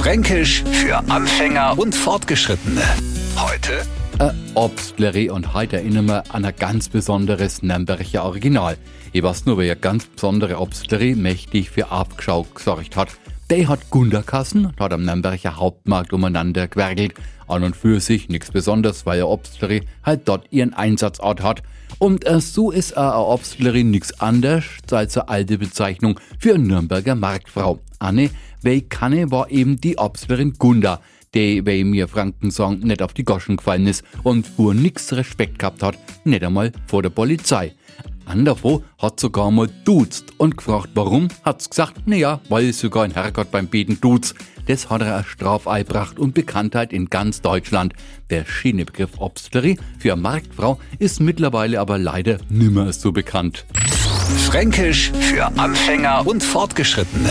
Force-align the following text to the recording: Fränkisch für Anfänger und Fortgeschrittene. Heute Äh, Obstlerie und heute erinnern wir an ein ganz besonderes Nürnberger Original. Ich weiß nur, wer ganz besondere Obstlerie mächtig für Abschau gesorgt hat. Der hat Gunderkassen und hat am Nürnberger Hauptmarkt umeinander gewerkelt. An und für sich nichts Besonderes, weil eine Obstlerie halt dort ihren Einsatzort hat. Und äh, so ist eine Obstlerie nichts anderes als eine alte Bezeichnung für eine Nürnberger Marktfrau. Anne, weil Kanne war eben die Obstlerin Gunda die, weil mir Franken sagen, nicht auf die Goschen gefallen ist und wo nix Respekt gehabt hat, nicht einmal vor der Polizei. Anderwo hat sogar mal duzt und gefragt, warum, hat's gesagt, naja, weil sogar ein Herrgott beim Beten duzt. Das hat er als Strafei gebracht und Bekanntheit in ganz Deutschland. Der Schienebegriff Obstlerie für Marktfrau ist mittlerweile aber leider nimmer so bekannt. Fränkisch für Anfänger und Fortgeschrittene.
Fränkisch 0.00 0.64
für 0.64 0.96
Anfänger 1.10 1.78
und 1.78 1.94
Fortgeschrittene. 1.94 2.80
Heute 3.36 3.82
Äh, 4.18 4.30
Obstlerie 4.54 5.28
und 5.28 5.52
heute 5.52 5.76
erinnern 5.76 6.06
wir 6.06 6.24
an 6.34 6.42
ein 6.46 6.56
ganz 6.58 6.88
besonderes 6.88 7.62
Nürnberger 7.62 8.24
Original. 8.24 8.78
Ich 9.12 9.22
weiß 9.22 9.44
nur, 9.44 9.58
wer 9.58 9.76
ganz 9.76 10.06
besondere 10.06 10.58
Obstlerie 10.58 11.14
mächtig 11.14 11.68
für 11.68 11.92
Abschau 11.92 12.46
gesorgt 12.54 12.96
hat. 12.96 13.10
Der 13.50 13.68
hat 13.68 13.90
Gunderkassen 13.90 14.64
und 14.64 14.80
hat 14.80 14.94
am 14.94 15.04
Nürnberger 15.04 15.56
Hauptmarkt 15.56 16.14
umeinander 16.14 16.66
gewerkelt. 16.66 17.12
An 17.46 17.62
und 17.62 17.76
für 17.76 18.00
sich 18.00 18.30
nichts 18.30 18.50
Besonderes, 18.50 19.04
weil 19.04 19.18
eine 19.18 19.26
Obstlerie 19.26 19.82
halt 20.02 20.26
dort 20.28 20.50
ihren 20.50 20.72
Einsatzort 20.72 21.42
hat. 21.42 21.62
Und 21.98 22.26
äh, 22.26 22.40
so 22.40 22.70
ist 22.70 22.96
eine 22.96 23.16
Obstlerie 23.16 23.84
nichts 23.84 24.18
anderes 24.18 24.64
als 24.90 25.18
eine 25.18 25.28
alte 25.28 25.58
Bezeichnung 25.58 26.18
für 26.38 26.54
eine 26.54 26.64
Nürnberger 26.64 27.16
Marktfrau. 27.16 27.80
Anne, 27.98 28.30
weil 28.62 28.82
Kanne 28.82 29.30
war 29.30 29.50
eben 29.50 29.80
die 29.80 29.98
Obstlerin 29.98 30.54
Gunda 30.58 31.00
die, 31.34 31.64
weil 31.64 31.84
mir 31.84 32.08
Franken 32.08 32.50
sagen, 32.50 32.80
nicht 32.80 33.02
auf 33.02 33.14
die 33.14 33.24
Goschen 33.24 33.56
gefallen 33.56 33.86
ist 33.86 34.04
und 34.22 34.50
wo 34.56 34.72
nix 34.72 35.12
Respekt 35.12 35.58
gehabt 35.58 35.82
hat, 35.82 35.98
nicht 36.24 36.42
einmal 36.42 36.72
vor 36.86 37.02
der 37.02 37.10
Polizei. 37.10 37.72
Anderwo 38.26 38.84
hat 38.98 39.18
sogar 39.18 39.50
mal 39.50 39.68
duzt 39.84 40.32
und 40.38 40.56
gefragt, 40.56 40.90
warum, 40.94 41.28
hat's 41.44 41.68
gesagt, 41.68 42.06
naja, 42.06 42.40
weil 42.48 42.72
sogar 42.72 43.04
ein 43.04 43.12
Herrgott 43.12 43.50
beim 43.50 43.66
Beten 43.66 44.00
duzt. 44.00 44.36
Das 44.66 44.88
hat 44.88 45.02
er 45.02 45.16
als 45.16 45.26
Strafei 45.26 45.82
gebracht 45.82 46.18
und 46.18 46.32
Bekanntheit 46.34 46.92
in 46.92 47.10
ganz 47.10 47.40
Deutschland. 47.40 47.92
Der 48.28 48.44
Schienebegriff 48.44 49.18
Obstlerie 49.18 49.78
für 49.98 50.14
Marktfrau 50.14 50.78
ist 51.00 51.20
mittlerweile 51.20 51.80
aber 51.80 51.98
leider 51.98 52.38
nimmer 52.48 52.92
so 52.92 53.10
bekannt. 53.10 53.64
Fränkisch 54.46 55.10
für 55.10 55.46
Anfänger 55.58 56.24
und 56.24 56.44
Fortgeschrittene. 56.44 57.30